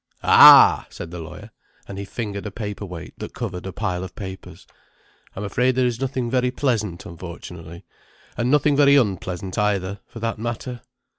"Ah!" 0.23 0.87
said 0.89 1.11
the 1.11 1.19
lawyer, 1.19 1.51
and 1.87 1.99
he 1.99 2.05
fingered 2.05 2.47
a 2.47 2.49
paper 2.49 2.83
weight 2.87 3.13
that 3.19 3.35
covered 3.35 3.67
a 3.67 3.71
pile 3.71 4.03
of 4.03 4.15
papers. 4.15 4.65
"I'm 5.35 5.43
afraid 5.43 5.75
there 5.75 5.85
is 5.85 6.01
nothing 6.01 6.27
very 6.27 6.49
pleasant, 6.49 7.05
unfortunately. 7.05 7.85
And 8.35 8.49
nothing 8.49 8.75
very 8.75 8.95
unpleasant 8.95 9.59
either, 9.59 9.99
for 10.07 10.19
that 10.19 10.39
matter." 10.39 10.81